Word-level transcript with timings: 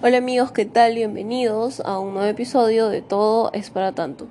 Hola 0.00 0.18
amigos, 0.18 0.52
¿qué 0.52 0.64
tal? 0.64 0.94
Bienvenidos 0.94 1.80
a 1.80 1.98
un 1.98 2.14
nuevo 2.14 2.28
episodio 2.28 2.88
de 2.88 3.02
Todo 3.02 3.50
es 3.52 3.70
para 3.70 3.90
tanto. 3.90 4.28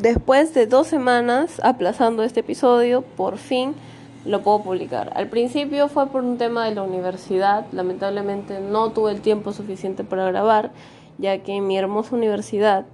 Después 0.00 0.54
de 0.54 0.66
dos 0.66 0.88
semanas 0.88 1.60
aplazando 1.62 2.24
este 2.24 2.40
episodio, 2.40 3.02
por 3.02 3.38
fin 3.38 3.76
lo 4.24 4.42
puedo 4.42 4.64
publicar. 4.64 5.12
Al 5.14 5.28
principio 5.28 5.86
fue 5.86 6.08
por 6.08 6.24
un 6.24 6.36
tema 6.36 6.64
de 6.64 6.74
la 6.74 6.82
universidad, 6.82 7.64
lamentablemente 7.70 8.58
no 8.58 8.90
tuve 8.90 9.12
el 9.12 9.20
tiempo 9.20 9.52
suficiente 9.52 10.02
para 10.02 10.26
grabar, 10.26 10.72
ya 11.18 11.44
que 11.44 11.60
mi 11.60 11.78
hermosa 11.78 12.16
universidad 12.16 12.86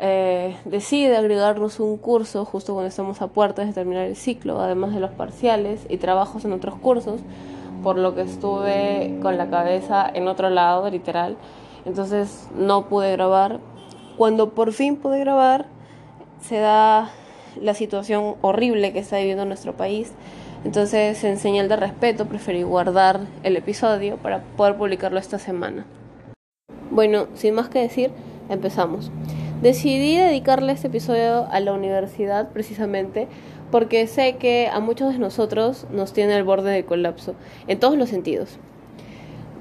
eh, 0.00 0.56
decide 0.64 1.16
agregarnos 1.16 1.78
un 1.78 1.96
curso 1.96 2.44
justo 2.44 2.72
cuando 2.72 2.88
estamos 2.88 3.22
a 3.22 3.28
puertas 3.28 3.68
de 3.68 3.72
terminar 3.72 4.06
el 4.06 4.16
ciclo, 4.16 4.60
además 4.60 4.92
de 4.92 4.98
los 4.98 5.12
parciales 5.12 5.86
y 5.88 5.98
trabajos 5.98 6.44
en 6.44 6.52
otros 6.52 6.74
cursos 6.74 7.20
por 7.82 7.98
lo 7.98 8.14
que 8.14 8.22
estuve 8.22 9.18
con 9.22 9.36
la 9.36 9.48
cabeza 9.48 10.08
en 10.12 10.28
otro 10.28 10.50
lado, 10.50 10.88
literal. 10.90 11.36
Entonces 11.84 12.48
no 12.56 12.86
pude 12.86 13.12
grabar. 13.12 13.60
Cuando 14.16 14.50
por 14.50 14.72
fin 14.72 14.96
pude 14.96 15.18
grabar, 15.20 15.66
se 16.40 16.58
da 16.58 17.10
la 17.60 17.74
situación 17.74 18.36
horrible 18.40 18.92
que 18.92 19.00
está 19.00 19.18
viviendo 19.18 19.44
nuestro 19.44 19.76
país. 19.76 20.12
Entonces, 20.64 21.22
en 21.24 21.38
señal 21.38 21.68
de 21.68 21.76
respeto, 21.76 22.26
preferí 22.26 22.62
guardar 22.62 23.20
el 23.42 23.56
episodio 23.56 24.16
para 24.16 24.42
poder 24.56 24.76
publicarlo 24.76 25.18
esta 25.18 25.38
semana. 25.38 25.86
Bueno, 26.90 27.26
sin 27.34 27.54
más 27.54 27.68
que 27.68 27.80
decir, 27.80 28.12
empezamos. 28.48 29.10
Decidí 29.60 30.16
dedicarle 30.16 30.72
este 30.72 30.88
episodio 30.88 31.46
a 31.50 31.60
la 31.60 31.72
universidad 31.72 32.50
precisamente 32.50 33.28
porque 33.72 34.06
sé 34.06 34.36
que 34.36 34.68
a 34.70 34.78
muchos 34.80 35.14
de 35.14 35.18
nosotros 35.18 35.86
nos 35.90 36.12
tiene 36.12 36.34
al 36.34 36.44
borde 36.44 36.70
del 36.70 36.84
colapso, 36.84 37.34
en 37.66 37.80
todos 37.80 37.96
los 37.96 38.10
sentidos. 38.10 38.58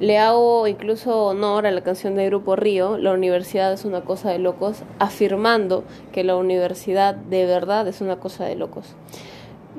Le 0.01 0.17
hago 0.17 0.67
incluso 0.67 1.27
honor 1.27 1.65
a 1.65 1.71
la 1.71 1.81
canción 1.81 2.15
de 2.15 2.25
Grupo 2.25 2.55
Río, 2.55 2.97
La 2.97 3.13
universidad 3.13 3.71
es 3.71 3.85
una 3.85 4.01
cosa 4.01 4.29
de 4.29 4.39
locos, 4.39 4.83
afirmando 4.99 5.85
que 6.11 6.25
la 6.25 6.35
universidad 6.35 7.15
de 7.15 7.45
verdad 7.45 7.87
es 7.87 8.01
una 8.01 8.19
cosa 8.19 8.45
de 8.45 8.55
locos. 8.55 8.95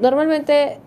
Normalmente 0.01 0.78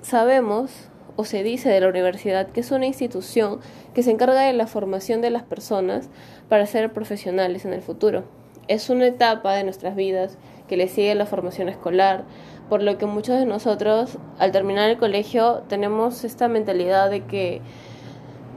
sabemos 0.00 0.70
o 1.16 1.24
se 1.24 1.42
dice 1.42 1.68
de 1.68 1.80
la 1.80 1.88
universidad 1.88 2.48
que 2.48 2.60
es 2.60 2.70
una 2.70 2.86
institución 2.86 3.60
que 3.92 4.02
se 4.02 4.10
encarga 4.10 4.40
de 4.42 4.52
la 4.54 4.66
formación 4.66 5.20
de 5.20 5.30
las 5.30 5.42
personas 5.42 6.08
para 6.48 6.64
ser 6.64 6.92
profesionales 6.92 7.66
en 7.66 7.74
el 7.74 7.82
futuro. 7.82 8.24
Es 8.68 8.88
una 8.88 9.06
etapa 9.06 9.54
de 9.54 9.64
nuestras 9.64 9.96
vidas 9.96 10.38
que 10.68 10.76
le 10.76 10.88
sigue 10.88 11.14
la 11.14 11.26
formación 11.26 11.68
escolar, 11.68 12.24
por 12.68 12.82
lo 12.82 12.98
que 12.98 13.06
muchos 13.06 13.38
de 13.38 13.46
nosotros 13.46 14.18
al 14.38 14.52
terminar 14.52 14.90
el 14.90 14.98
colegio 14.98 15.62
tenemos 15.68 16.24
esta 16.24 16.48
mentalidad 16.48 17.10
de 17.10 17.24
que 17.24 17.62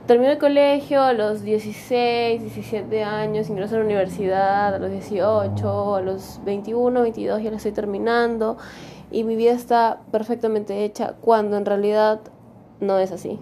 termino 0.08 0.32
el 0.32 0.40
colegio 0.40 1.04
a 1.04 1.14
los 1.14 1.44
16, 1.44 2.42
17 2.42 3.04
años, 3.04 3.50
ingreso 3.50 3.76
a 3.76 3.80
la 3.80 3.86
universidad 3.86 4.74
a 4.74 4.80
los 4.80 4.92
18, 4.92 5.96
a 5.96 6.02
los 6.02 6.40
21, 6.44 7.02
22 7.02 7.44
ya 7.44 7.52
la 7.52 7.58
estoy 7.58 7.74
terminando 7.74 8.58
y 9.12 9.24
mi 9.24 9.36
vida 9.36 9.52
está 9.52 10.02
perfectamente 10.12 10.84
hecha 10.84 11.14
cuando 11.22 11.58
en 11.58 11.66
realidad 11.66 12.22
no 12.80 12.98
es 12.98 13.12
así. 13.12 13.40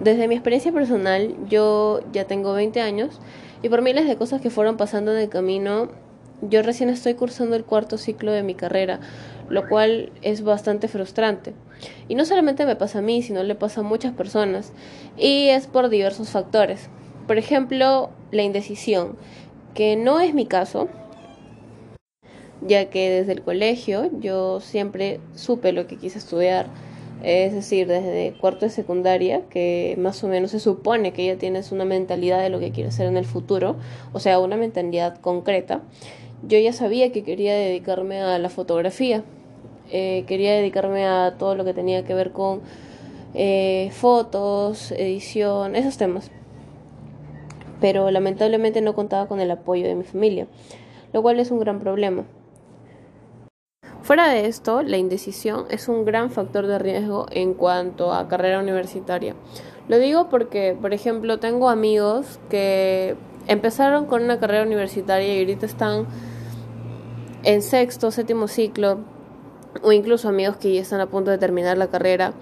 Desde 0.00 0.28
mi 0.28 0.34
experiencia 0.34 0.72
personal, 0.72 1.34
yo 1.48 2.00
ya 2.12 2.24
tengo 2.24 2.52
20 2.54 2.80
años 2.80 3.20
y 3.62 3.68
por 3.68 3.82
miles 3.82 4.06
de 4.06 4.16
cosas 4.16 4.40
que 4.40 4.50
fueron 4.50 4.76
pasando 4.76 5.12
en 5.12 5.18
el 5.18 5.28
camino, 5.28 5.88
yo 6.40 6.62
recién 6.62 6.88
estoy 6.88 7.14
cursando 7.14 7.56
el 7.56 7.64
cuarto 7.64 7.98
ciclo 7.98 8.32
de 8.32 8.42
mi 8.42 8.54
carrera, 8.54 9.00
lo 9.48 9.68
cual 9.68 10.12
es 10.22 10.42
bastante 10.42 10.88
frustrante. 10.88 11.54
Y 12.08 12.14
no 12.14 12.24
solamente 12.24 12.66
me 12.66 12.76
pasa 12.76 12.98
a 12.98 13.02
mí, 13.02 13.22
sino 13.22 13.42
le 13.42 13.54
pasa 13.54 13.80
a 13.80 13.84
muchas 13.84 14.12
personas. 14.12 14.72
Y 15.16 15.48
es 15.48 15.66
por 15.66 15.88
diversos 15.88 16.30
factores. 16.30 16.88
Por 17.26 17.38
ejemplo, 17.38 18.10
la 18.30 18.42
indecisión, 18.42 19.16
que 19.74 19.96
no 19.96 20.20
es 20.20 20.34
mi 20.34 20.46
caso, 20.46 20.88
ya 22.60 22.90
que 22.90 23.10
desde 23.10 23.32
el 23.32 23.42
colegio 23.42 24.10
yo 24.20 24.60
siempre 24.60 25.20
supe 25.34 25.72
lo 25.72 25.86
que 25.86 25.96
quise 25.96 26.18
estudiar. 26.18 26.66
Es 27.22 27.52
decir, 27.52 27.88
desde 27.88 28.36
cuarto 28.38 28.66
de 28.66 28.70
secundaria, 28.70 29.42
que 29.50 29.96
más 29.98 30.22
o 30.22 30.28
menos 30.28 30.52
se 30.52 30.60
supone 30.60 31.12
que 31.12 31.26
ya 31.26 31.36
tienes 31.36 31.72
una 31.72 31.84
mentalidad 31.84 32.40
de 32.40 32.48
lo 32.48 32.60
que 32.60 32.70
quieres 32.70 32.94
hacer 32.94 33.06
en 33.06 33.16
el 33.16 33.24
futuro, 33.24 33.76
o 34.12 34.20
sea, 34.20 34.38
una 34.38 34.56
mentalidad 34.56 35.18
concreta 35.18 35.82
yo 36.42 36.58
ya 36.58 36.72
sabía 36.72 37.12
que 37.12 37.24
quería 37.24 37.54
dedicarme 37.54 38.20
a 38.20 38.38
la 38.38 38.48
fotografía. 38.48 39.24
Eh, 39.90 40.24
quería 40.26 40.52
dedicarme 40.52 41.06
a 41.06 41.36
todo 41.38 41.54
lo 41.54 41.64
que 41.64 41.74
tenía 41.74 42.04
que 42.04 42.14
ver 42.14 42.32
con 42.32 42.60
eh, 43.34 43.90
fotos, 43.92 44.92
edición, 44.92 45.76
esos 45.76 45.96
temas. 45.96 46.30
Pero 47.80 48.10
lamentablemente 48.10 48.80
no 48.80 48.94
contaba 48.94 49.26
con 49.26 49.40
el 49.40 49.50
apoyo 49.50 49.86
de 49.86 49.94
mi 49.94 50.04
familia, 50.04 50.46
lo 51.12 51.22
cual 51.22 51.40
es 51.40 51.50
un 51.50 51.60
gran 51.60 51.78
problema. 51.78 52.24
Fuera 54.02 54.28
de 54.28 54.46
esto, 54.46 54.82
la 54.82 54.96
indecisión 54.96 55.66
es 55.70 55.88
un 55.88 56.04
gran 56.04 56.30
factor 56.30 56.66
de 56.66 56.78
riesgo 56.78 57.26
en 57.30 57.54
cuanto 57.54 58.12
a 58.12 58.26
carrera 58.26 58.58
universitaria. 58.58 59.34
Lo 59.86 59.98
digo 59.98 60.28
porque, 60.28 60.76
por 60.80 60.94
ejemplo, 60.94 61.38
tengo 61.38 61.68
amigos 61.68 62.40
que 62.48 63.16
empezaron 63.48 64.06
con 64.06 64.22
una 64.22 64.38
carrera 64.38 64.62
universitaria 64.64 65.34
y 65.34 65.40
ahorita 65.40 65.66
están 65.66 66.06
en 67.42 67.62
sexto, 67.62 68.10
séptimo 68.10 68.46
ciclo, 68.46 69.00
o 69.82 69.92
incluso 69.92 70.28
amigos 70.28 70.56
que 70.56 70.72
ya 70.72 70.80
están 70.80 71.00
a 71.00 71.06
punto 71.06 71.30
de 71.30 71.38
terminar 71.38 71.78
la 71.78 71.88
carrera 71.88 72.32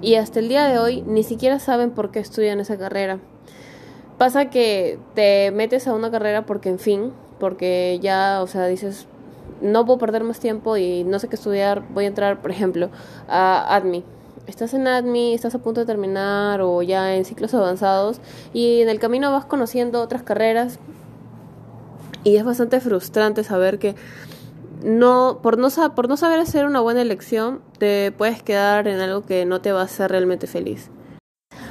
y 0.00 0.14
hasta 0.14 0.38
el 0.38 0.48
día 0.48 0.66
de 0.66 0.78
hoy 0.78 1.02
ni 1.02 1.22
siquiera 1.22 1.58
saben 1.58 1.90
por 1.90 2.10
qué 2.10 2.20
estudian 2.20 2.60
esa 2.60 2.76
carrera. 2.76 3.18
Pasa 4.18 4.48
que 4.48 4.98
te 5.14 5.50
metes 5.50 5.86
a 5.86 5.94
una 5.94 6.10
carrera 6.10 6.46
porque, 6.46 6.70
en 6.70 6.78
fin, 6.78 7.12
porque 7.38 7.98
ya, 8.00 8.40
o 8.42 8.46
sea, 8.46 8.66
dices, 8.66 9.06
no 9.60 9.84
puedo 9.84 9.98
perder 9.98 10.24
más 10.24 10.40
tiempo 10.40 10.76
y 10.76 11.04
no 11.04 11.18
sé 11.18 11.28
qué 11.28 11.36
estudiar, 11.36 11.82
voy 11.90 12.04
a 12.04 12.08
entrar, 12.08 12.40
por 12.40 12.50
ejemplo, 12.50 12.88
a 13.28 13.74
ADMI. 13.76 14.04
Estás 14.46 14.74
en 14.74 14.86
ADMI, 14.86 15.34
estás 15.34 15.56
a 15.56 15.58
punto 15.58 15.80
de 15.80 15.86
terminar 15.86 16.60
o 16.60 16.80
ya 16.80 17.16
en 17.16 17.24
ciclos 17.24 17.52
avanzados 17.52 18.20
y 18.52 18.80
en 18.80 18.88
el 18.88 19.00
camino 19.00 19.32
vas 19.32 19.44
conociendo 19.44 20.00
otras 20.00 20.22
carreras 20.22 20.78
y 22.22 22.36
es 22.36 22.44
bastante 22.44 22.80
frustrante 22.80 23.42
saber 23.42 23.80
que 23.80 23.96
no 24.84 25.40
por 25.42 25.58
no 25.58 25.68
por 25.96 26.08
no 26.08 26.16
saber 26.16 26.38
hacer 26.38 26.64
una 26.64 26.80
buena 26.80 27.02
elección 27.02 27.60
te 27.78 28.12
puedes 28.12 28.42
quedar 28.42 28.86
en 28.86 29.00
algo 29.00 29.26
que 29.26 29.46
no 29.46 29.60
te 29.60 29.72
va 29.72 29.80
a 29.80 29.84
hacer 29.84 30.12
realmente 30.12 30.46
feliz. 30.46 30.90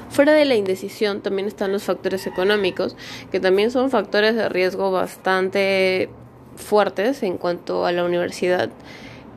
Fuera 0.09 0.33
de 0.33 0.45
la 0.45 0.55
indecisión 0.55 1.21
también 1.21 1.47
están 1.47 1.71
los 1.71 1.83
factores 1.83 2.27
económicos, 2.27 2.95
que 3.31 3.39
también 3.39 3.71
son 3.71 3.89
factores 3.89 4.35
de 4.35 4.47
riesgo 4.49 4.91
bastante 4.91 6.09
fuertes 6.55 7.23
en 7.23 7.37
cuanto 7.37 7.85
a 7.85 7.91
la 7.91 8.03
universidad. 8.03 8.69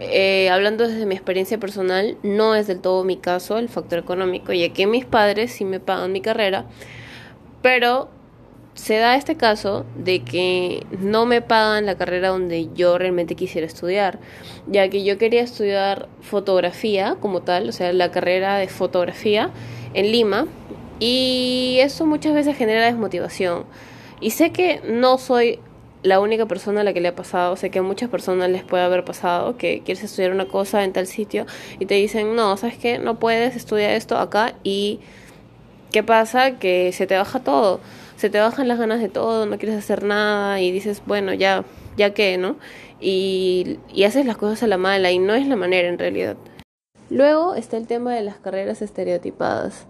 Eh, 0.00 0.48
hablando 0.50 0.86
desde 0.86 1.06
mi 1.06 1.14
experiencia 1.14 1.58
personal, 1.58 2.16
no 2.22 2.54
es 2.54 2.66
del 2.68 2.80
todo 2.80 3.02
mi 3.04 3.16
caso 3.16 3.58
el 3.58 3.68
factor 3.68 3.98
económico, 3.98 4.52
ya 4.52 4.72
que 4.72 4.86
mis 4.86 5.04
padres 5.04 5.52
sí 5.52 5.64
me 5.64 5.80
pagan 5.80 6.12
mi 6.12 6.20
carrera, 6.20 6.66
pero 7.62 8.08
se 8.74 8.98
da 8.98 9.16
este 9.16 9.36
caso 9.36 9.84
de 9.96 10.22
que 10.22 10.86
no 11.00 11.26
me 11.26 11.42
pagan 11.42 11.84
la 11.84 11.96
carrera 11.96 12.28
donde 12.28 12.68
yo 12.74 12.96
realmente 12.96 13.34
quisiera 13.34 13.66
estudiar, 13.66 14.20
ya 14.68 14.88
que 14.88 15.02
yo 15.02 15.18
quería 15.18 15.42
estudiar 15.42 16.08
fotografía 16.20 17.16
como 17.20 17.42
tal, 17.42 17.68
o 17.68 17.72
sea, 17.72 17.92
la 17.92 18.12
carrera 18.12 18.56
de 18.56 18.68
fotografía 18.68 19.50
en 19.94 20.12
Lima, 20.12 20.46
y 21.00 21.78
eso 21.80 22.06
muchas 22.06 22.34
veces 22.34 22.56
genera 22.56 22.86
desmotivación. 22.86 23.64
Y 24.20 24.30
sé 24.30 24.52
que 24.52 24.80
no 24.84 25.18
soy 25.18 25.60
la 26.02 26.20
única 26.20 26.46
persona 26.46 26.82
a 26.82 26.84
la 26.84 26.92
que 26.92 27.00
le 27.00 27.08
ha 27.08 27.14
pasado, 27.14 27.56
sé 27.56 27.70
que 27.70 27.80
a 27.80 27.82
muchas 27.82 28.08
personas 28.08 28.50
les 28.50 28.62
puede 28.62 28.84
haber 28.84 29.04
pasado 29.04 29.56
que 29.56 29.82
quieres 29.84 30.04
estudiar 30.04 30.32
una 30.32 30.46
cosa 30.46 30.84
en 30.84 30.92
tal 30.92 31.06
sitio 31.06 31.46
y 31.78 31.86
te 31.86 31.94
dicen, 31.94 32.36
no, 32.36 32.56
¿sabes 32.56 32.78
qué? 32.78 32.98
No 32.98 33.18
puedes 33.18 33.56
estudiar 33.56 33.90
esto 33.92 34.16
acá 34.18 34.54
y 34.62 35.00
¿qué 35.92 36.02
pasa? 36.02 36.58
Que 36.58 36.92
se 36.92 37.06
te 37.06 37.16
baja 37.16 37.40
todo 37.40 37.80
se 38.18 38.30
te 38.30 38.40
bajan 38.40 38.66
las 38.66 38.80
ganas 38.80 39.00
de 39.00 39.08
todo, 39.08 39.46
no 39.46 39.58
quieres 39.58 39.78
hacer 39.78 40.02
nada 40.02 40.60
y 40.60 40.72
dices, 40.72 41.02
bueno, 41.06 41.32
ya, 41.34 41.64
ya 41.96 42.14
que, 42.14 42.36
¿no? 42.36 42.56
Y, 43.00 43.78
y 43.94 44.02
haces 44.02 44.26
las 44.26 44.36
cosas 44.36 44.64
a 44.64 44.66
la 44.66 44.76
mala 44.76 45.12
y 45.12 45.20
no 45.20 45.34
es 45.34 45.46
la 45.46 45.54
manera 45.54 45.88
en 45.88 46.00
realidad. 46.00 46.36
Luego 47.10 47.54
está 47.54 47.76
el 47.76 47.86
tema 47.86 48.12
de 48.12 48.22
las 48.22 48.38
carreras 48.38 48.82
estereotipadas. 48.82 49.86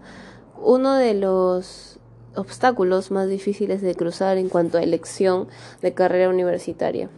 Uno 0.61 0.95
de 0.95 1.15
los 1.15 1.98
obstáculos 2.35 3.11
más 3.11 3.27
difíciles 3.27 3.81
de 3.81 3.95
cruzar 3.95 4.37
en 4.37 4.49
cuanto 4.49 4.77
a 4.77 4.83
elección 4.83 5.47
de 5.81 5.93
carrera 5.93 6.29
universitaria. 6.29 7.09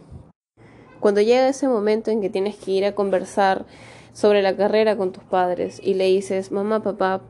Cuando 1.00 1.20
llega 1.20 1.48
ese 1.48 1.68
momento 1.68 2.10
en 2.10 2.20
que 2.20 2.30
tienes 2.30 2.56
que 2.56 2.70
ir 2.70 2.84
a 2.84 2.94
conversar 2.94 3.66
sobre 4.12 4.42
la 4.42 4.56
carrera 4.56 4.96
con 4.96 5.12
tus 5.12 5.24
padres 5.24 5.80
y 5.82 5.94
le 5.94 6.04
dices, 6.04 6.52
mamá, 6.52 6.82
papá, 6.82 7.22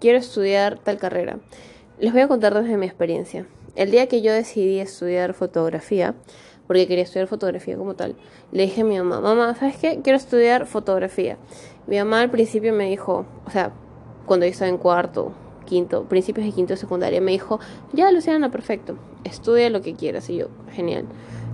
quiero 0.00 0.18
estudiar 0.18 0.78
tal 0.78 0.98
carrera. 0.98 1.38
Les 1.98 2.12
voy 2.12 2.22
a 2.22 2.28
contar 2.28 2.54
desde 2.54 2.76
mi 2.76 2.86
experiencia. 2.86 3.46
El 3.74 3.90
día 3.90 4.06
que 4.06 4.22
yo 4.22 4.32
decidí 4.32 4.78
estudiar 4.78 5.34
fotografía, 5.34 6.14
porque 6.66 6.86
quería 6.86 7.04
estudiar 7.04 7.26
fotografía 7.26 7.76
como 7.76 7.94
tal, 7.94 8.16
le 8.52 8.64
dije 8.64 8.82
a 8.82 8.84
mi 8.84 8.98
mamá, 8.98 9.20
mamá, 9.20 9.54
¿sabes 9.54 9.76
qué? 9.78 10.00
Quiero 10.02 10.16
estudiar 10.16 10.66
fotografía. 10.66 11.38
Mi 11.86 11.98
mamá 11.98 12.20
al 12.20 12.30
principio 12.30 12.72
me 12.72 12.88
dijo, 12.88 13.24
o 13.46 13.50
sea, 13.50 13.72
cuando 14.26 14.46
yo 14.46 14.52
estaba 14.52 14.68
en 14.68 14.78
cuarto, 14.78 15.32
quinto, 15.68 16.04
principios 16.04 16.46
de 16.46 16.52
quinto 16.52 16.72
de 16.72 16.78
secundaria, 16.78 17.20
me 17.20 17.32
dijo, 17.32 17.60
ya 17.92 18.10
Luciana, 18.10 18.50
perfecto, 18.50 18.96
estudia 19.24 19.70
lo 19.70 19.82
que 19.82 19.94
quieras. 19.94 20.28
Y 20.30 20.36
yo, 20.36 20.48
genial. 20.72 21.04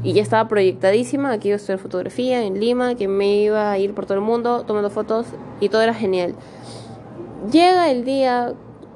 Y 0.02 0.12
ya 0.12 0.22
estaba 0.22 0.48
proyectadísima, 0.48 1.32
aquí 1.32 1.48
iba 1.48 1.54
a 1.54 1.56
estudiar 1.56 1.78
fotografía 1.78 2.42
en 2.42 2.60
Lima, 2.60 2.94
que 2.94 3.08
me 3.08 3.36
iba 3.36 3.70
a 3.70 3.78
ir 3.78 3.94
por 3.94 4.06
todo 4.06 4.14
el 4.18 4.24
mundo 4.24 4.64
tomando 4.66 4.90
fotos 4.90 5.26
y 5.60 5.68
todo 5.68 5.82
era 5.82 5.94
genial. 5.94 6.34
Llega 7.50 7.90
el 7.90 8.04
día 8.04 8.54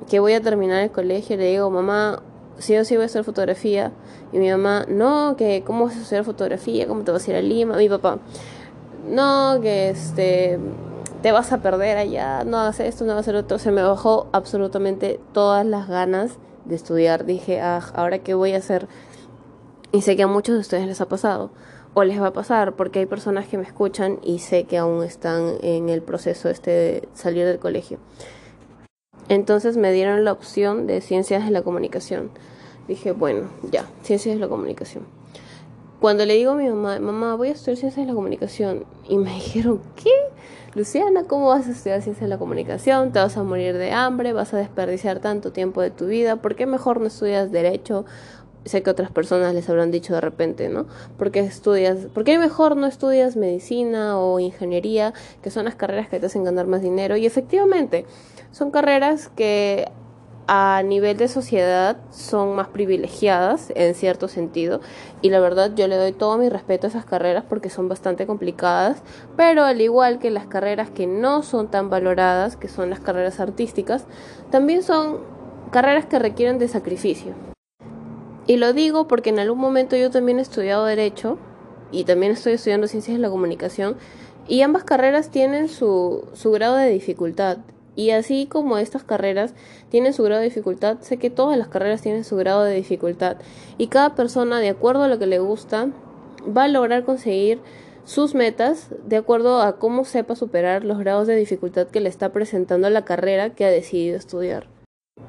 que 0.08 0.20
voy 0.20 0.32
a 0.34 0.40
terminar 0.40 0.82
el 0.82 0.90
colegio 0.90 1.36
le 1.36 1.50
digo, 1.50 1.70
mamá, 1.70 2.22
si 2.58 2.74
yo 2.74 2.84
sí 2.84 2.96
voy 2.96 3.04
a 3.04 3.06
hacer 3.06 3.24
fotografía. 3.24 3.92
Y 4.32 4.38
mi 4.38 4.50
mamá, 4.50 4.84
no, 4.88 5.36
que 5.36 5.62
cómo 5.64 5.86
vas 5.86 5.96
a 5.96 6.00
hacer 6.00 6.24
fotografía, 6.24 6.86
cómo 6.86 7.02
te 7.02 7.12
vas 7.12 7.26
a 7.26 7.30
ir 7.30 7.36
a 7.36 7.42
Lima. 7.42 7.76
Mi 7.76 7.88
papá, 7.88 8.18
no, 9.08 9.58
que 9.62 9.90
este 9.90 10.58
te 11.22 11.32
vas 11.32 11.52
a 11.52 11.60
perder 11.62 11.98
allá, 11.98 12.44
no 12.44 12.58
hagas 12.58 12.80
esto, 12.80 13.04
no 13.04 13.12
hagas 13.12 13.28
el 13.28 13.36
otro. 13.36 13.58
Se 13.58 13.72
me 13.72 13.82
bajó 13.82 14.28
absolutamente 14.32 15.20
todas 15.32 15.66
las 15.66 15.88
ganas 15.88 16.38
de 16.64 16.76
estudiar. 16.76 17.24
Dije, 17.24 17.60
ah, 17.60 17.82
ahora 17.94 18.20
qué 18.20 18.34
voy 18.34 18.52
a 18.54 18.58
hacer. 18.58 18.88
Y 19.90 20.02
sé 20.02 20.16
que 20.16 20.22
a 20.22 20.26
muchos 20.26 20.54
de 20.54 20.60
ustedes 20.60 20.86
les 20.86 21.00
ha 21.00 21.08
pasado. 21.08 21.50
O 21.94 22.04
les 22.04 22.20
va 22.20 22.28
a 22.28 22.32
pasar, 22.32 22.76
porque 22.76 23.00
hay 23.00 23.06
personas 23.06 23.48
que 23.48 23.58
me 23.58 23.64
escuchan 23.64 24.20
y 24.22 24.38
sé 24.38 24.64
que 24.64 24.78
aún 24.78 25.02
están 25.02 25.54
en 25.62 25.88
el 25.88 26.02
proceso 26.02 26.48
este 26.48 26.70
de 26.70 27.08
salir 27.14 27.46
del 27.46 27.58
colegio. 27.58 27.98
Entonces 29.28 29.76
me 29.76 29.90
dieron 29.90 30.24
la 30.24 30.32
opción 30.32 30.86
de 30.86 31.00
ciencias 31.00 31.44
de 31.44 31.50
la 31.50 31.62
comunicación. 31.62 32.30
Dije, 32.86 33.12
bueno, 33.12 33.48
ya, 33.70 33.86
ciencias 34.02 34.36
de 34.36 34.40
la 34.40 34.48
comunicación. 34.48 35.04
Cuando 36.00 36.24
le 36.24 36.34
digo 36.34 36.52
a 36.52 36.54
mi 36.54 36.68
mamá, 36.68 37.00
mamá, 37.00 37.34
voy 37.34 37.48
a 37.48 37.52
estudiar 37.52 37.78
ciencias 37.78 38.06
de 38.06 38.12
la 38.12 38.14
comunicación, 38.14 38.84
y 39.08 39.18
me 39.18 39.34
dijeron, 39.34 39.80
¿qué? 39.96 40.10
Luciana, 40.74 41.24
¿cómo 41.24 41.48
vas 41.48 41.66
a 41.66 41.70
estudiar 41.70 42.02
ciencias 42.02 42.20
de 42.20 42.28
la 42.28 42.36
comunicación? 42.36 43.10
Te 43.10 43.20
vas 43.20 43.38
a 43.38 43.42
morir 43.42 43.78
de 43.78 43.90
hambre, 43.92 44.34
vas 44.34 44.52
a 44.52 44.58
desperdiciar 44.58 45.18
tanto 45.18 45.50
tiempo 45.50 45.80
de 45.80 45.90
tu 45.90 46.06
vida, 46.06 46.36
¿por 46.36 46.56
qué 46.56 46.66
mejor 46.66 47.00
no 47.00 47.06
estudias 47.06 47.50
derecho? 47.50 48.04
Sé 48.66 48.82
que 48.82 48.90
otras 48.90 49.10
personas 49.10 49.54
les 49.54 49.66
habrán 49.70 49.90
dicho 49.90 50.12
de 50.12 50.20
repente, 50.20 50.68
¿no? 50.68 50.84
¿Por 51.16 51.30
qué 51.30 51.40
estudias? 51.40 52.06
¿Por 52.12 52.24
qué 52.24 52.38
mejor 52.38 52.76
no 52.76 52.86
estudias 52.86 53.34
medicina 53.34 54.18
o 54.18 54.40
ingeniería, 54.40 55.14
que 55.42 55.50
son 55.50 55.64
las 55.64 55.74
carreras 55.74 56.10
que 56.10 56.20
te 56.20 56.26
hacen 56.26 56.44
ganar 56.44 56.66
más 56.66 56.82
dinero? 56.82 57.16
Y 57.16 57.24
efectivamente, 57.24 58.04
son 58.52 58.70
carreras 58.70 59.30
que 59.30 59.90
a 60.48 60.82
nivel 60.82 61.18
de 61.18 61.28
sociedad 61.28 61.98
son 62.10 62.56
más 62.56 62.68
privilegiadas 62.68 63.70
en 63.76 63.94
cierto 63.94 64.28
sentido. 64.28 64.80
Y 65.20 65.28
la 65.28 65.40
verdad 65.40 65.72
yo 65.74 65.86
le 65.86 65.96
doy 65.96 66.12
todo 66.12 66.38
mi 66.38 66.48
respeto 66.48 66.86
a 66.86 66.90
esas 66.90 67.04
carreras 67.04 67.44
porque 67.46 67.68
son 67.68 67.88
bastante 67.88 68.26
complicadas 68.26 69.02
pero 69.36 69.64
al 69.64 69.80
igual 69.80 70.18
que 70.18 70.30
las 70.30 70.46
carreras 70.46 70.90
que 70.90 71.06
no 71.06 71.42
son 71.42 71.68
tan 71.68 71.90
valoradas 71.90 72.56
que 72.56 72.68
son 72.68 72.90
las 72.90 73.00
carreras 73.00 73.40
artísticas 73.40 74.06
también 74.50 74.82
son 74.82 75.18
carreras 75.70 76.06
que 76.06 76.18
requieren 76.18 76.58
de 76.58 76.68
sacrificio. 76.68 77.34
Y 78.46 78.56
lo 78.56 78.72
digo 78.72 79.06
porque 79.06 79.28
en 79.30 79.38
algún 79.38 79.58
momento 79.58 79.96
yo 79.96 80.10
también 80.10 80.38
he 80.38 80.42
estudiado 80.42 80.86
derecho 80.86 81.38
y 81.92 82.04
también 82.04 82.32
estoy 82.32 82.54
estudiando 82.54 82.88
ciencias 82.88 83.18
de 83.18 83.22
la 83.22 83.28
comunicación 83.28 83.96
y 84.46 84.62
ambas 84.62 84.84
carreras 84.84 85.30
tienen 85.30 85.68
su, 85.68 86.26
su 86.32 86.50
grado 86.50 86.76
de 86.76 86.88
dificultad 86.88 87.58
y 87.98 88.12
así 88.12 88.46
como 88.46 88.78
estas 88.78 89.02
carreras 89.02 89.54
tienen 89.88 90.12
su 90.12 90.22
grado 90.22 90.40
de 90.40 90.46
dificultad, 90.46 90.98
sé 91.00 91.16
que 91.16 91.30
todas 91.30 91.58
las 91.58 91.66
carreras 91.66 92.00
tienen 92.00 92.22
su 92.22 92.36
grado 92.36 92.62
de 92.62 92.76
dificultad. 92.76 93.38
Y 93.76 93.88
cada 93.88 94.14
persona, 94.14 94.60
de 94.60 94.68
acuerdo 94.68 95.02
a 95.02 95.08
lo 95.08 95.18
que 95.18 95.26
le 95.26 95.40
gusta, 95.40 95.88
va 96.56 96.62
a 96.62 96.68
lograr 96.68 97.02
conseguir 97.02 97.58
sus 98.04 98.36
metas 98.36 98.90
de 99.04 99.16
acuerdo 99.16 99.60
a 99.60 99.80
cómo 99.80 100.04
sepa 100.04 100.36
superar 100.36 100.84
los 100.84 101.00
grados 101.00 101.26
de 101.26 101.34
dificultad 101.34 101.88
que 101.88 101.98
le 101.98 102.08
está 102.08 102.32
presentando 102.32 102.88
la 102.88 103.04
carrera 103.04 103.50
que 103.50 103.64
ha 103.64 103.70
decidido 103.70 104.16
estudiar. 104.16 104.68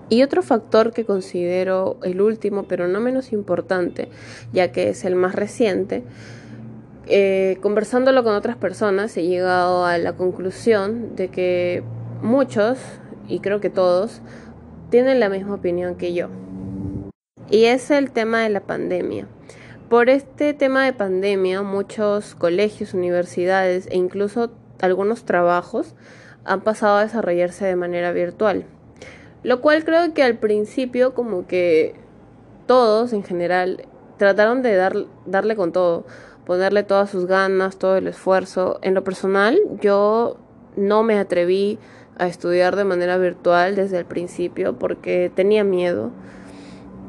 Y 0.10 0.22
otro 0.22 0.44
factor 0.44 0.94
que 0.94 1.06
considero 1.06 1.98
el 2.04 2.22
último, 2.22 2.66
pero 2.68 2.88
no 2.88 3.00
menos 3.00 3.34
importante, 3.34 4.10
ya 4.54 4.72
que 4.72 4.90
es 4.90 5.06
el 5.06 5.16
más 5.16 5.34
reciente, 5.34 6.04
eh, 7.08 7.58
conversándolo 7.64 8.24
con 8.24 8.36
otras 8.36 8.58
personas 8.58 9.18
he 9.18 9.24
llegado 9.24 9.86
a 9.86 9.98
la 9.98 10.14
conclusión 10.14 11.16
de 11.16 11.30
que 11.30 11.84
muchos, 12.22 12.78
y 13.28 13.40
creo 13.40 13.60
que 13.60 13.70
todos, 13.70 14.22
tienen 14.90 15.20
la 15.20 15.30
misma 15.30 15.56
opinión 15.56 15.96
que 15.96 16.14
yo. 16.14 16.28
Y 17.50 17.66
es 17.66 17.92
el 17.92 18.12
tema 18.12 18.42
de 18.42 18.50
la 18.50 18.62
pandemia. 18.62 19.28
Por 19.90 20.10
este 20.10 20.54
tema 20.54 20.86
de 20.86 20.94
pandemia, 20.94 21.62
muchos 21.64 22.36
colegios, 22.36 22.94
universidades 22.94 23.88
e 23.88 23.98
incluso 23.98 24.52
algunos 24.82 25.26
trabajos 25.26 25.96
han 26.46 26.62
pasado 26.62 26.98
a 26.98 27.04
desarrollarse 27.04 27.66
de 27.66 27.76
manera 27.76 28.12
virtual. 28.12 28.66
Lo 29.42 29.62
cual 29.62 29.84
creo 29.84 30.14
que 30.14 30.24
al 30.24 30.38
principio 30.38 31.14
como 31.14 31.48
que 31.48 31.96
todos 32.68 33.14
en 33.14 33.24
general 33.24 33.86
trataron 34.18 34.62
de 34.62 34.76
dar, 34.76 34.96
darle 35.26 35.56
con 35.56 35.72
todo, 35.72 36.06
ponerle 36.46 36.84
todas 36.84 37.10
sus 37.10 37.26
ganas, 37.26 37.78
todo 37.78 37.98
el 37.98 38.08
esfuerzo. 38.08 38.80
En 38.84 38.94
lo 38.94 39.04
personal, 39.04 39.60
yo 39.82 40.38
no 40.76 41.04
me 41.04 41.18
atreví 41.18 41.80
a 42.20 42.28
estudiar 42.28 42.76
de 42.76 42.84
manera 42.84 43.18
virtual 43.18 43.76
desde 43.76 43.98
el 43.98 44.06
principio 44.06 44.78
porque 44.78 45.32
tenía 45.34 45.64
miedo. 45.64 46.12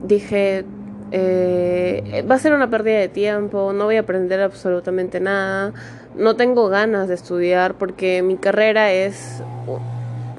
Dije, 0.03 0.65
eh, 1.13 2.25
va 2.31 2.37
a 2.37 2.39
ser 2.39 2.55
una 2.55 2.71
pérdida 2.71 2.99
de 2.99 3.09
tiempo, 3.09 3.73
no 3.73 3.85
voy 3.85 3.97
a 3.97 4.01
aprender 4.01 4.41
absolutamente 4.41 5.21
nada, 5.21 5.73
no 6.17 6.37
tengo 6.37 6.69
ganas 6.69 7.09
de 7.09 7.15
estudiar 7.15 7.75
porque 7.75 8.23
mi 8.23 8.37
carrera 8.37 8.93
es, 8.93 9.43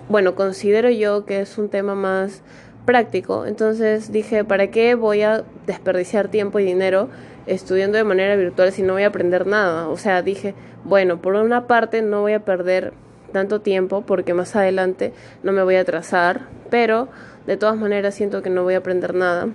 bueno, 0.10 0.36
considero 0.36 0.90
yo 0.90 1.26
que 1.26 1.42
es 1.42 1.58
un 1.58 1.70
tema 1.70 1.94
más 1.94 2.42
práctico. 2.86 3.46
Entonces 3.46 4.12
dije, 4.12 4.44
¿para 4.46 4.68
qué 4.68 4.96
voy 4.96 5.22
a 5.22 5.44
desperdiciar 5.68 6.30
tiempo 6.30 6.60
y 6.60 6.66
dinero 6.66 7.10
estudiando 7.46 7.98
de 7.98 8.04
manera 8.04 8.36
virtual 8.36 8.72
si 8.72 8.82
no 8.84 8.94
voy 8.94 9.04
a 9.04 9.08
aprender 9.08 9.46
nada? 9.48 9.90
O 9.90 9.98
sea, 9.98 10.22
dije, 10.22 10.56
bueno, 10.86 11.22
por 11.22 11.36
una 11.36 11.68
parte 11.68 12.02
no 12.02 12.22
voy 12.22 12.34
a 12.34 12.46
perder 12.46 12.94
tanto 13.32 13.62
tiempo 13.62 14.02
porque 14.02 14.34
más 14.34 14.56
adelante 14.56 15.14
no 15.44 15.52
me 15.52 15.64
voy 15.64 15.76
a 15.76 15.82
atrasar, 15.82 16.48
pero 16.70 17.10
de 17.48 17.58
todas 17.58 17.78
maneras 17.78 18.16
siento 18.16 18.42
que 18.42 18.50
no 18.50 18.64
voy 18.64 18.76
a 18.76 18.78
aprender 18.78 19.16
nada 19.16 19.50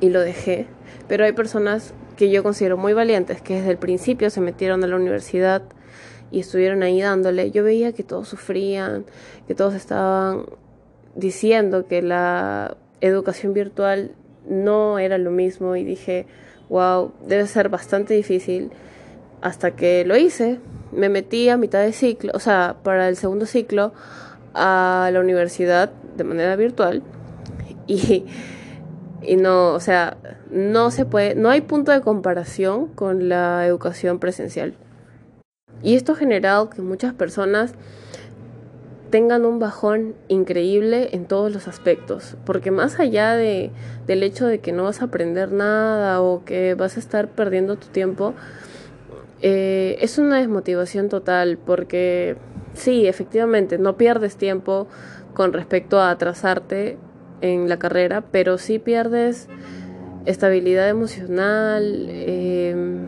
y 0.00 0.10
lo 0.10 0.20
dejé. 0.20 0.66
Pero 1.06 1.24
hay 1.24 1.32
personas 1.32 1.94
que 2.16 2.30
yo 2.30 2.42
considero 2.42 2.76
muy 2.76 2.92
valientes 2.92 3.40
que 3.40 3.54
desde 3.54 3.70
el 3.70 3.78
principio 3.78 4.30
se 4.30 4.40
metieron 4.40 4.82
a 4.82 4.86
la 4.86 4.96
universidad 4.96 5.62
y 6.30 6.40
estuvieron 6.40 6.82
ahí 6.82 7.00
dándole. 7.00 7.50
Yo 7.50 7.62
veía 7.64 7.92
que 7.92 8.02
todos 8.02 8.28
sufrían, 8.28 9.06
que 9.46 9.54
todos 9.54 9.74
estaban 9.74 10.46
diciendo 11.14 11.86
que 11.86 12.02
la 12.02 12.76
educación 13.00 13.54
virtual 13.54 14.12
no 14.48 14.98
era 14.98 15.18
lo 15.18 15.30
mismo 15.30 15.76
y 15.76 15.84
dije, 15.84 16.26
wow, 16.68 17.12
debe 17.26 17.46
ser 17.46 17.68
bastante 17.68 18.14
difícil 18.14 18.70
hasta 19.40 19.72
que 19.72 20.04
lo 20.04 20.16
hice 20.16 20.58
me 20.92 21.08
metí 21.08 21.48
a 21.48 21.56
mitad 21.56 21.80
de 21.80 21.92
ciclo, 21.92 22.32
o 22.34 22.40
sea, 22.40 22.76
para 22.82 23.08
el 23.08 23.16
segundo 23.16 23.46
ciclo 23.46 23.92
a 24.54 25.10
la 25.12 25.20
universidad 25.20 25.90
de 26.16 26.24
manera 26.24 26.56
virtual 26.56 27.02
y, 27.86 28.26
y 29.22 29.36
no, 29.36 29.72
o 29.72 29.80
sea, 29.80 30.16
no 30.50 30.90
se 30.90 31.04
puede, 31.04 31.34
no 31.34 31.50
hay 31.50 31.60
punto 31.60 31.92
de 31.92 32.00
comparación 32.00 32.88
con 32.88 33.28
la 33.28 33.66
educación 33.66 34.18
presencial. 34.18 34.74
Y 35.82 35.94
esto 35.94 36.12
ha 36.12 36.16
generado 36.16 36.70
que 36.70 36.82
muchas 36.82 37.14
personas 37.14 37.74
tengan 39.10 39.46
un 39.46 39.58
bajón 39.58 40.14
increíble 40.28 41.10
en 41.12 41.24
todos 41.24 41.52
los 41.52 41.68
aspectos, 41.68 42.36
porque 42.44 42.70
más 42.70 42.98
allá 43.00 43.34
de, 43.34 43.70
del 44.06 44.22
hecho 44.22 44.46
de 44.46 44.58
que 44.60 44.72
no 44.72 44.84
vas 44.84 45.00
a 45.00 45.06
aprender 45.06 45.52
nada 45.52 46.20
o 46.20 46.44
que 46.44 46.74
vas 46.74 46.96
a 46.96 47.00
estar 47.00 47.28
perdiendo 47.28 47.76
tu 47.76 47.88
tiempo, 47.88 48.34
eh, 49.40 49.98
es 50.00 50.18
una 50.18 50.38
desmotivación 50.38 51.08
total 51.08 51.58
porque 51.58 52.36
sí, 52.74 53.06
efectivamente, 53.06 53.78
no 53.78 53.96
pierdes 53.96 54.36
tiempo 54.36 54.88
con 55.34 55.52
respecto 55.52 56.00
a 56.00 56.10
atrasarte 56.10 56.98
en 57.40 57.68
la 57.68 57.78
carrera, 57.78 58.24
pero 58.32 58.58
sí 58.58 58.78
pierdes 58.78 59.48
estabilidad 60.26 60.88
emocional. 60.88 62.06
Em, 62.10 63.06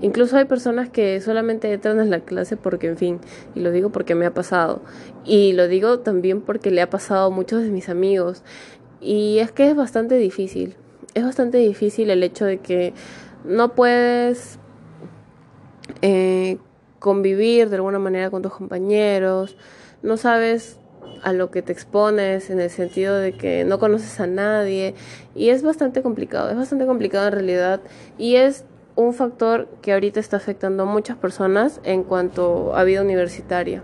incluso 0.00 0.36
hay 0.38 0.46
personas 0.46 0.88
que 0.88 1.20
solamente 1.20 1.72
entran 1.72 2.00
en 2.00 2.10
la 2.10 2.20
clase 2.20 2.56
porque, 2.56 2.88
en 2.88 2.96
fin, 2.96 3.20
y 3.54 3.60
lo 3.60 3.70
digo 3.70 3.90
porque 3.90 4.14
me 4.14 4.26
ha 4.26 4.32
pasado. 4.32 4.80
Y 5.24 5.52
lo 5.52 5.68
digo 5.68 5.98
también 6.00 6.40
porque 6.40 6.70
le 6.70 6.82
ha 6.82 6.90
pasado 6.90 7.26
a 7.26 7.30
muchos 7.30 7.62
de 7.62 7.70
mis 7.70 7.88
amigos. 7.90 8.42
Y 9.00 9.38
es 9.38 9.52
que 9.52 9.68
es 9.68 9.76
bastante 9.76 10.16
difícil. 10.16 10.76
Es 11.14 11.24
bastante 11.24 11.58
difícil 11.58 12.08
el 12.08 12.22
hecho 12.22 12.46
de 12.46 12.58
que 12.58 12.94
no 13.44 13.74
puedes 13.74 14.58
eh, 16.00 16.58
convivir 16.98 17.68
de 17.68 17.76
alguna 17.76 17.98
manera 17.98 18.30
con 18.30 18.42
tus 18.42 18.52
compañeros, 18.52 19.56
no 20.02 20.16
sabes 20.16 20.78
a 21.22 21.32
lo 21.32 21.50
que 21.50 21.62
te 21.62 21.72
expones 21.72 22.50
en 22.50 22.60
el 22.60 22.70
sentido 22.70 23.16
de 23.16 23.32
que 23.32 23.64
no 23.64 23.78
conoces 23.78 24.20
a 24.20 24.26
nadie 24.26 24.94
y 25.34 25.50
es 25.50 25.62
bastante 25.62 26.02
complicado, 26.02 26.50
es 26.50 26.56
bastante 26.56 26.86
complicado 26.86 27.26
en 27.28 27.32
realidad 27.32 27.80
y 28.18 28.36
es 28.36 28.64
un 28.94 29.14
factor 29.14 29.68
que 29.80 29.92
ahorita 29.92 30.20
está 30.20 30.36
afectando 30.36 30.82
a 30.82 30.86
muchas 30.86 31.16
personas 31.16 31.80
en 31.84 32.02
cuanto 32.02 32.76
a 32.76 32.84
vida 32.84 33.02
universitaria. 33.02 33.82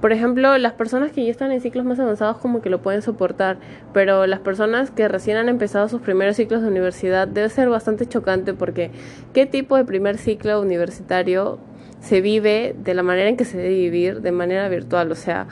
Por 0.00 0.12
ejemplo, 0.12 0.58
las 0.58 0.72
personas 0.72 1.12
que 1.12 1.24
ya 1.24 1.30
están 1.30 1.52
en 1.52 1.60
ciclos 1.60 1.84
más 1.84 1.98
avanzados 1.98 2.38
como 2.38 2.60
que 2.60 2.70
lo 2.70 2.82
pueden 2.82 3.02
soportar, 3.02 3.58
pero 3.92 4.26
las 4.26 4.40
personas 4.40 4.90
que 4.90 5.08
recién 5.08 5.36
han 5.36 5.48
empezado 5.48 5.88
sus 5.88 6.02
primeros 6.02 6.36
ciclos 6.36 6.62
de 6.62 6.68
universidad 6.68 7.26
debe 7.26 7.48
ser 7.48 7.68
bastante 7.68 8.06
chocante 8.06 8.54
porque 8.54 8.90
¿qué 9.32 9.46
tipo 9.46 9.76
de 9.76 9.84
primer 9.84 10.18
ciclo 10.18 10.60
universitario 10.60 11.58
se 12.00 12.20
vive 12.20 12.76
de 12.78 12.94
la 12.94 13.02
manera 13.02 13.28
en 13.28 13.36
que 13.36 13.44
se 13.44 13.56
debe 13.56 13.74
vivir, 13.74 14.20
de 14.20 14.32
manera 14.32 14.68
virtual? 14.68 15.10
O 15.10 15.14
sea, 15.14 15.46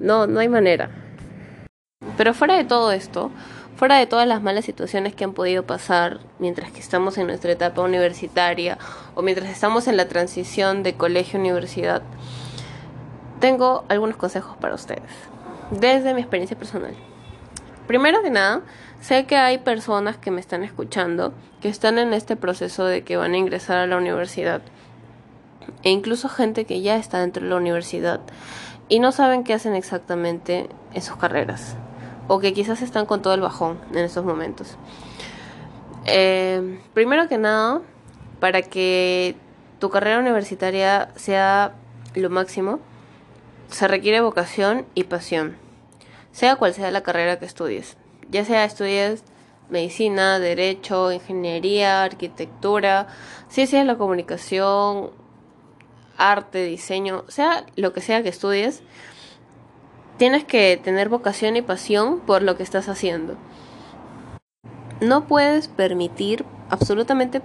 no, 0.00 0.26
no 0.26 0.40
hay 0.40 0.48
manera. 0.48 0.90
Pero 2.16 2.34
fuera 2.34 2.56
de 2.56 2.64
todo 2.64 2.92
esto, 2.92 3.30
fuera 3.76 3.96
de 3.96 4.06
todas 4.06 4.26
las 4.26 4.42
malas 4.42 4.64
situaciones 4.64 5.14
que 5.14 5.24
han 5.24 5.32
podido 5.32 5.64
pasar 5.64 6.20
mientras 6.38 6.72
que 6.72 6.80
estamos 6.80 7.18
en 7.18 7.26
nuestra 7.26 7.52
etapa 7.52 7.82
universitaria 7.82 8.78
o 9.14 9.22
mientras 9.22 9.50
estamos 9.50 9.88
en 9.88 9.96
la 9.96 10.08
transición 10.08 10.82
de 10.82 10.94
colegio 10.94 11.38
a 11.38 11.42
universidad, 11.42 12.02
tengo 13.42 13.84
algunos 13.88 14.16
consejos 14.16 14.56
para 14.56 14.76
ustedes, 14.76 15.02
desde 15.72 16.14
mi 16.14 16.20
experiencia 16.20 16.56
personal. 16.56 16.94
Primero 17.88 18.22
que 18.22 18.30
nada, 18.30 18.60
sé 19.00 19.26
que 19.26 19.36
hay 19.36 19.58
personas 19.58 20.16
que 20.16 20.30
me 20.30 20.40
están 20.40 20.62
escuchando 20.62 21.34
que 21.60 21.68
están 21.68 21.98
en 21.98 22.14
este 22.14 22.36
proceso 22.36 22.84
de 22.84 23.02
que 23.02 23.16
van 23.16 23.32
a 23.34 23.36
ingresar 23.36 23.78
a 23.78 23.88
la 23.88 23.96
universidad 23.96 24.62
e 25.82 25.90
incluso 25.90 26.28
gente 26.28 26.66
que 26.66 26.82
ya 26.82 26.94
está 26.94 27.18
dentro 27.18 27.42
de 27.42 27.50
la 27.50 27.56
universidad 27.56 28.20
y 28.88 29.00
no 29.00 29.10
saben 29.10 29.42
qué 29.42 29.54
hacen 29.54 29.74
exactamente 29.74 30.68
en 30.94 31.02
sus 31.02 31.16
carreras 31.16 31.74
o 32.28 32.38
que 32.38 32.52
quizás 32.52 32.80
están 32.80 33.06
con 33.06 33.22
todo 33.22 33.34
el 33.34 33.40
bajón 33.40 33.80
en 33.90 34.04
estos 34.04 34.24
momentos. 34.24 34.76
Eh, 36.04 36.78
primero 36.94 37.28
que 37.28 37.38
nada, 37.38 37.80
para 38.38 38.62
que 38.62 39.34
tu 39.80 39.90
carrera 39.90 40.20
universitaria 40.20 41.08
sea 41.16 41.72
lo 42.14 42.30
máximo, 42.30 42.78
se 43.72 43.88
requiere 43.88 44.20
vocación 44.20 44.86
y 44.94 45.04
pasión, 45.04 45.56
sea 46.30 46.56
cual 46.56 46.74
sea 46.74 46.90
la 46.90 47.02
carrera 47.02 47.38
que 47.38 47.46
estudies, 47.46 47.96
ya 48.30 48.44
sea 48.44 48.64
estudies 48.64 49.24
medicina, 49.70 50.38
derecho, 50.38 51.10
ingeniería, 51.10 52.04
arquitectura, 52.04 53.08
ciencia 53.48 53.78
de 53.78 53.84
la 53.86 53.96
comunicación, 53.96 55.10
arte, 56.18 56.64
diseño, 56.64 57.24
sea 57.28 57.66
lo 57.74 57.92
que 57.92 58.02
sea 58.02 58.22
que 58.22 58.28
estudies, 58.28 58.82
tienes 60.18 60.44
que 60.44 60.78
tener 60.82 61.08
vocación 61.08 61.56
y 61.56 61.62
pasión 61.62 62.20
por 62.20 62.42
lo 62.42 62.56
que 62.56 62.62
estás 62.62 62.88
haciendo. 62.88 63.36
No 65.00 65.26
puedes 65.26 65.66
permitir, 65.66 66.44
absolutamente 66.68 67.42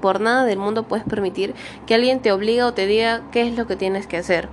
por 0.00 0.20
nada 0.20 0.44
del 0.44 0.58
mundo 0.58 0.84
puedes 0.84 1.04
permitir 1.04 1.54
que 1.86 1.94
alguien 1.94 2.20
te 2.20 2.32
obligue 2.32 2.62
o 2.62 2.74
te 2.74 2.86
diga 2.86 3.22
qué 3.32 3.48
es 3.48 3.56
lo 3.56 3.66
que 3.66 3.76
tienes 3.76 4.06
que 4.06 4.18
hacer. 4.18 4.48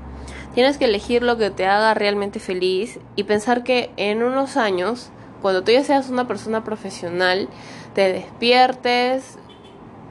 Tienes 0.58 0.80
que 0.80 0.86
elegir 0.86 1.22
lo 1.22 1.38
que 1.38 1.52
te 1.52 1.68
haga 1.68 1.94
realmente 1.94 2.40
feliz 2.40 3.00
y 3.16 3.26
pensar 3.26 3.64
que 3.64 3.92
en 3.96 4.24
unos 4.24 4.58
años, 4.58 5.12
cuando 5.40 5.64
tú 5.64 5.72
ya 5.72 5.84
seas 5.84 6.10
una 6.10 6.28
persona 6.28 6.64
profesional, 6.64 7.48
te 7.94 8.12
despiertes, 8.12 9.38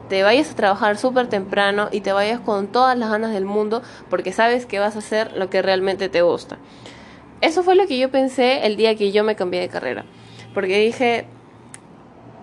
te 0.09 0.23
vayas 0.23 0.53
a 0.53 0.55
trabajar 0.55 0.99
súper 0.99 1.26
temprano 1.26 1.88
y 1.91 2.00
te 2.00 2.12
vayas 2.12 2.38
con 2.38 2.69
todas 2.69 2.97
las 2.97 3.11
ganas 3.11 3.33
del 3.33 3.45
mundo 3.45 3.83
porque 4.09 4.31
sabes 4.31 4.67
que 4.67 4.79
vas 4.79 4.95
a 4.95 5.00
hacer 5.00 5.37
lo 5.37 5.50
que 5.50 5.62
realmente 5.62 6.09
te 6.09 6.23
gusta. 6.23 6.59
Eso 7.41 7.65
fue 7.65 7.75
lo 7.75 7.88
que 7.88 7.99
yo 7.99 8.12
pensé 8.12 8.67
el 8.67 8.76
día 8.76 8.95
que 8.95 9.11
yo 9.11 9.25
me 9.25 9.35
cambié 9.35 9.61
de 9.61 9.69
carrera. 9.69 10.05
Porque 10.55 10.79
dije, 10.79 11.26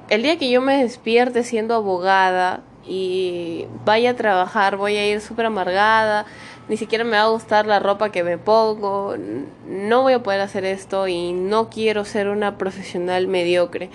el 0.10 0.24
día 0.24 0.38
que 0.38 0.50
yo 0.50 0.60
me 0.60 0.84
despierte 0.84 1.44
siendo 1.44 1.74
abogada 1.74 2.64
y 2.86 3.66
vaya 3.86 4.12
a 4.12 4.16
trabajar, 4.16 4.76
voy 4.76 4.98
a 4.98 5.08
ir 5.10 5.22
súper 5.22 5.46
amargada, 5.46 6.26
ni 6.70 6.78
siquiera 6.78 7.04
me 7.04 7.12
va 7.12 7.24
a 7.24 7.30
gustar 7.30 7.66
la 7.66 7.80
ropa 7.80 8.12
que 8.12 8.24
me 8.24 8.38
pongo, 8.38 9.16
no 9.68 10.02
voy 10.02 10.14
a 10.14 10.24
poder 10.24 10.42
hacer 10.42 10.66
esto 10.66 11.08
y 11.08 11.34
no 11.34 11.70
quiero 11.70 12.06
ser 12.06 12.30
una 12.30 12.58
profesional 12.58 13.28
mediocre. 13.28 13.90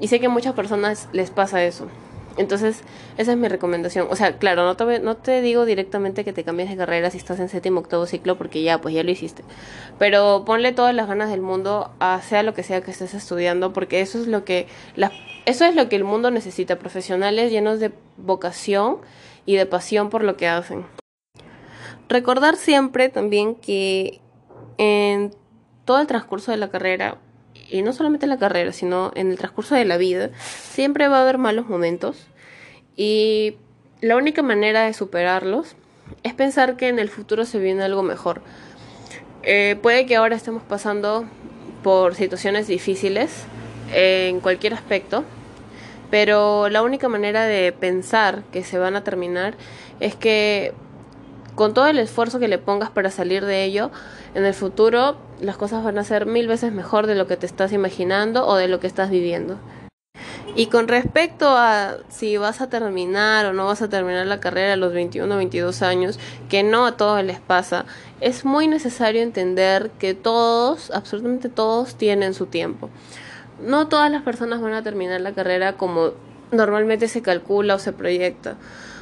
Y 0.00 0.08
sé 0.08 0.20
que 0.20 0.26
a 0.26 0.30
muchas 0.30 0.54
personas 0.54 1.08
les 1.12 1.30
pasa 1.30 1.64
eso. 1.64 1.88
Entonces, 2.36 2.80
esa 3.18 3.32
es 3.32 3.38
mi 3.38 3.48
recomendación. 3.48 4.06
O 4.10 4.16
sea, 4.16 4.38
claro, 4.38 4.64
no 4.64 4.76
te, 4.76 5.00
no 5.00 5.16
te 5.16 5.40
digo 5.42 5.64
directamente 5.64 6.24
que 6.24 6.32
te 6.32 6.44
cambies 6.44 6.70
de 6.70 6.76
carrera 6.76 7.10
si 7.10 7.18
estás 7.18 7.38
en 7.40 7.48
séptimo 7.48 7.80
octavo 7.80 8.06
ciclo, 8.06 8.38
porque 8.38 8.62
ya, 8.62 8.80
pues 8.80 8.94
ya 8.94 9.02
lo 9.02 9.10
hiciste. 9.10 9.42
Pero 9.98 10.44
ponle 10.46 10.72
todas 10.72 10.94
las 10.94 11.08
ganas 11.08 11.30
del 11.30 11.42
mundo 11.42 11.90
a 12.00 12.20
sea 12.22 12.42
lo 12.42 12.54
que 12.54 12.62
sea 12.62 12.80
que 12.80 12.90
estés 12.90 13.14
estudiando, 13.14 13.72
porque 13.72 14.00
eso 14.00 14.18
es 14.18 14.26
lo 14.26 14.44
que, 14.44 14.66
la, 14.96 15.12
eso 15.44 15.64
es 15.64 15.74
lo 15.74 15.88
que 15.88 15.96
el 15.96 16.04
mundo 16.04 16.30
necesita, 16.30 16.78
profesionales 16.78 17.50
llenos 17.50 17.80
de 17.80 17.92
vocación 18.16 18.98
y 19.44 19.56
de 19.56 19.66
pasión 19.66 20.08
por 20.08 20.24
lo 20.24 20.36
que 20.36 20.48
hacen. 20.48 20.86
Recordar 22.08 22.56
siempre 22.56 23.08
también 23.08 23.54
que 23.54 24.20
en 24.78 25.34
todo 25.84 26.00
el 26.00 26.06
transcurso 26.06 26.50
de 26.50 26.56
la 26.56 26.70
carrera, 26.70 27.18
y 27.70 27.82
no 27.82 27.92
solamente 27.92 28.26
en 28.26 28.30
la 28.30 28.38
carrera, 28.38 28.72
sino 28.72 29.12
en 29.14 29.30
el 29.30 29.38
transcurso 29.38 29.74
de 29.74 29.84
la 29.84 29.96
vida, 29.96 30.30
siempre 30.36 31.08
va 31.08 31.18
a 31.18 31.22
haber 31.22 31.38
malos 31.38 31.68
momentos 31.68 32.26
y 32.96 33.56
la 34.00 34.16
única 34.16 34.42
manera 34.42 34.84
de 34.84 34.92
superarlos 34.92 35.76
es 36.22 36.34
pensar 36.34 36.76
que 36.76 36.88
en 36.88 36.98
el 36.98 37.08
futuro 37.08 37.44
se 37.44 37.58
viene 37.58 37.82
algo 37.82 38.02
mejor. 38.02 38.42
Eh, 39.42 39.76
puede 39.80 40.06
que 40.06 40.16
ahora 40.16 40.36
estemos 40.36 40.62
pasando 40.62 41.24
por 41.82 42.14
situaciones 42.14 42.66
difíciles 42.66 43.44
en 43.92 44.40
cualquier 44.40 44.74
aspecto, 44.74 45.24
pero 46.10 46.68
la 46.68 46.82
única 46.82 47.08
manera 47.08 47.44
de 47.44 47.72
pensar 47.72 48.42
que 48.52 48.62
se 48.62 48.78
van 48.78 48.96
a 48.96 49.04
terminar 49.04 49.56
es 50.00 50.14
que 50.14 50.74
con 51.54 51.74
todo 51.74 51.86
el 51.86 51.98
esfuerzo 51.98 52.38
que 52.38 52.48
le 52.48 52.58
pongas 52.58 52.90
para 52.90 53.10
salir 53.10 53.44
de 53.44 53.64
ello, 53.64 53.90
en 54.34 54.44
el 54.44 54.54
futuro 54.54 55.16
las 55.40 55.56
cosas 55.56 55.84
van 55.84 55.98
a 55.98 56.04
ser 56.04 56.26
mil 56.26 56.48
veces 56.48 56.72
mejor 56.72 57.06
de 57.06 57.14
lo 57.14 57.26
que 57.26 57.36
te 57.36 57.46
estás 57.46 57.72
imaginando 57.72 58.46
o 58.46 58.56
de 58.56 58.68
lo 58.68 58.80
que 58.80 58.86
estás 58.86 59.10
viviendo. 59.10 59.58
Y 60.54 60.66
con 60.66 60.86
respecto 60.86 61.48
a 61.56 61.96
si 62.08 62.36
vas 62.36 62.60
a 62.60 62.68
terminar 62.68 63.46
o 63.46 63.52
no 63.54 63.66
vas 63.66 63.80
a 63.80 63.88
terminar 63.88 64.26
la 64.26 64.38
carrera 64.38 64.74
a 64.74 64.76
los 64.76 64.92
21 64.92 65.32
o 65.32 65.38
22 65.38 65.80
años, 65.82 66.18
que 66.50 66.62
no 66.62 66.84
a 66.84 66.96
todos 66.98 67.24
les 67.24 67.40
pasa, 67.40 67.86
es 68.20 68.44
muy 68.44 68.68
necesario 68.68 69.22
entender 69.22 69.90
que 69.98 70.12
todos, 70.12 70.90
absolutamente 70.90 71.48
todos, 71.48 71.94
tienen 71.94 72.34
su 72.34 72.46
tiempo. 72.46 72.90
No 73.62 73.88
todas 73.88 74.10
las 74.10 74.22
personas 74.22 74.60
van 74.60 74.74
a 74.74 74.82
terminar 74.82 75.22
la 75.22 75.32
carrera 75.32 75.74
como 75.74 76.12
normalmente 76.52 77.08
se 77.08 77.22
calcula 77.22 77.74
o 77.74 77.78
se 77.78 77.92
proyecta. 77.92 78.56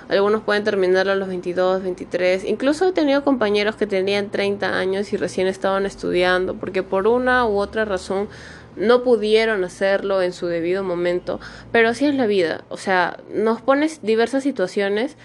Algunos 0.08 0.42
pueden 0.42 0.64
terminarlo 0.64 1.12
a 1.12 1.14
los 1.14 1.28
22, 1.28 1.82
23. 1.84 2.44
Incluso 2.44 2.88
he 2.88 2.92
tenido 2.92 3.22
compañeros 3.22 3.76
que 3.76 3.86
tenían 3.86 4.30
30 4.30 4.76
años 4.76 5.12
y 5.12 5.16
recién 5.16 5.46
estaban 5.46 5.86
estudiando 5.86 6.54
porque 6.54 6.82
por 6.82 7.06
una 7.06 7.46
u 7.46 7.58
otra 7.58 7.84
razón 7.84 8.28
no 8.74 9.04
pudieron 9.04 9.62
hacerlo 9.62 10.22
en 10.22 10.32
su 10.32 10.46
debido 10.46 10.82
momento. 10.82 11.38
Pero 11.70 11.90
así 11.90 12.06
es 12.06 12.14
la 12.14 12.26
vida. 12.26 12.64
O 12.70 12.76
sea, 12.76 13.18
nos 13.32 13.60
pones 13.60 14.02
diversas 14.02 14.42
situaciones 14.42 15.16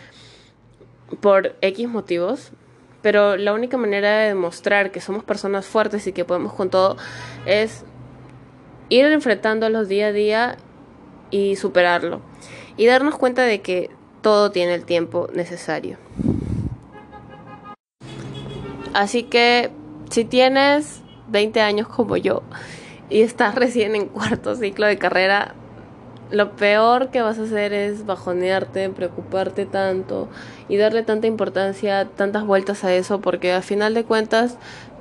por 1.19 1.55
X 1.61 1.87
motivos. 1.87 2.51
Pero 3.01 3.37
la 3.37 3.53
única 3.53 3.77
manera 3.77 4.19
de 4.19 4.27
demostrar 4.29 4.91
que 4.91 5.01
somos 5.01 5.23
personas 5.23 5.65
fuertes 5.65 6.05
y 6.07 6.11
que 6.11 6.25
podemos 6.25 6.53
con 6.53 6.69
todo 6.69 6.97
es 7.45 7.85
ir 8.89 9.05
enfrentándolos 9.05 9.87
día 9.87 10.07
a 10.07 10.11
día 10.11 10.57
y 11.35 11.57
superarlo. 11.57 12.21
Y 12.77 12.85
darnos 12.85 13.17
cuenta 13.17 13.41
de 13.41 13.59
que 13.59 13.89
todo 14.21 14.51
tiene 14.51 14.73
el 14.73 14.85
tiempo 14.85 15.27
necesario. 15.33 15.97
Así 18.93 19.23
que 19.23 19.69
si 20.09 20.23
tienes 20.23 21.01
20 21.27 21.59
años 21.59 21.89
como 21.89 22.15
yo 22.15 22.43
y 23.09 23.21
estás 23.21 23.55
recién 23.63 23.95
en 23.95 24.07
cuarto 24.07 24.55
ciclo 24.55 24.87
de 24.87 24.97
carrera, 24.97 25.55
lo 26.31 26.55
peor 26.55 27.09
que 27.11 27.21
vas 27.21 27.37
a 27.37 27.43
hacer 27.43 27.73
es 27.73 28.05
bajonearte, 28.05 28.89
preocuparte 28.89 29.65
tanto 29.65 30.29
y 30.69 30.77
darle 30.77 31.03
tanta 31.03 31.27
importancia, 31.27 32.05
tantas 32.15 32.45
vueltas 32.45 32.85
a 32.85 32.93
eso, 32.93 33.19
porque 33.19 33.51
al 33.51 33.61
final 33.61 33.93
de 33.93 34.05
cuentas, 34.05 34.57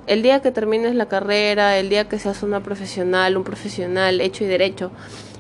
el 0.09 0.23
día 0.23 0.43
que 0.43 0.51
termines 0.51 0.97
la 0.97 1.07
carrera, 1.07 1.79
el 1.79 1.89
día 1.89 2.09
que 2.09 2.19
seas 2.19 2.43
una 2.43 2.61
profesional, 2.61 3.37
un 3.37 3.45
profesional 3.45 4.21
hecho 4.21 4.45
y 4.45 4.49
derecho, 4.49 4.91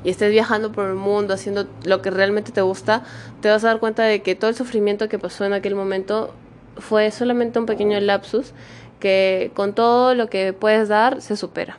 y 0.04 0.10
estés 0.10 0.30
viajando 0.30 0.70
por 0.70 0.86
el 0.86 0.94
mundo 0.94 1.34
haciendo 1.34 1.66
lo 1.84 2.02
que 2.02 2.10
realmente 2.10 2.52
te 2.52 2.60
gusta, 2.60 3.02
te 3.40 3.48
vas 3.48 3.64
a 3.64 3.68
dar 3.68 3.80
cuenta 3.80 4.04
de 4.04 4.22
que 4.22 4.34
todo 4.34 4.50
el 4.50 4.56
sufrimiento 4.56 5.08
que 5.08 5.18
pasó 5.18 5.44
en 5.44 5.54
aquel 5.54 5.74
momento 5.74 6.34
fue 6.76 7.10
solamente 7.10 7.58
un 7.58 7.66
pequeño 7.66 7.98
lapsus 8.00 8.52
que 9.00 9.50
con 9.54 9.74
todo 9.74 10.14
lo 10.14 10.28
que 10.28 10.52
puedes 10.52 10.88
dar 10.88 11.20
se 11.20 11.36
supera. 11.36 11.78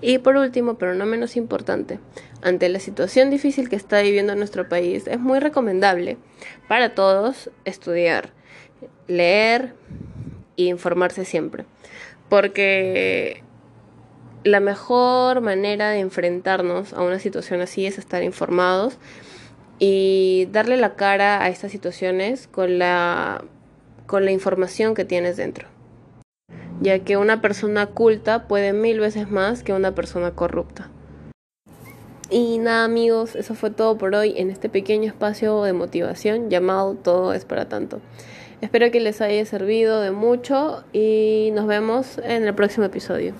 Y 0.00 0.18
por 0.18 0.36
último, 0.36 0.74
pero 0.74 0.94
no 0.94 1.06
menos 1.06 1.36
importante, 1.36 1.98
ante 2.42 2.68
la 2.68 2.78
situación 2.78 3.30
difícil 3.30 3.68
que 3.68 3.76
está 3.76 4.02
viviendo 4.02 4.34
nuestro 4.34 4.68
país, 4.68 5.06
es 5.06 5.18
muy 5.18 5.38
recomendable 5.38 6.18
para 6.68 6.94
todos 6.94 7.50
estudiar, 7.64 8.30
leer 9.06 9.74
e 10.58 10.64
informarse 10.64 11.24
siempre. 11.24 11.64
Porque 12.28 13.42
la 14.44 14.60
mejor 14.60 15.40
manera 15.40 15.90
de 15.90 16.00
enfrentarnos 16.00 16.92
a 16.92 17.02
una 17.02 17.18
situación 17.18 17.62
así 17.62 17.86
es 17.86 17.98
estar 17.98 18.22
informados 18.22 18.98
y 19.78 20.48
darle 20.52 20.76
la 20.76 20.94
cara 20.94 21.42
a 21.42 21.48
estas 21.48 21.72
situaciones 21.72 22.46
con 22.46 22.78
la, 22.78 23.42
con 24.06 24.24
la 24.24 24.30
información 24.30 24.94
que 24.94 25.04
tienes 25.04 25.36
dentro. 25.36 25.68
ya 26.80 26.98
que 26.98 27.16
una 27.16 27.40
persona 27.40 27.86
culta 27.86 28.46
puede 28.46 28.72
mil 28.72 29.00
veces 29.00 29.30
más 29.30 29.62
que 29.62 29.72
una 29.72 29.94
persona 29.94 30.32
corrupta. 30.32 30.90
Y 32.30 32.58
nada 32.58 32.84
amigos, 32.84 33.36
eso 33.36 33.54
fue 33.54 33.70
todo 33.70 33.96
por 33.96 34.14
hoy 34.14 34.34
en 34.36 34.50
este 34.50 34.68
pequeño 34.68 35.06
espacio 35.08 35.62
de 35.62 35.72
motivación 35.72 36.50
llamado 36.50 36.94
Todo 36.94 37.32
es 37.32 37.44
para 37.44 37.68
tanto. 37.68 38.00
Espero 38.60 38.90
que 38.90 39.00
les 39.00 39.20
haya 39.20 39.44
servido 39.46 40.00
de 40.00 40.10
mucho 40.10 40.84
y 40.92 41.50
nos 41.54 41.66
vemos 41.66 42.18
en 42.18 42.44
el 42.44 42.54
próximo 42.54 42.86
episodio. 42.86 43.34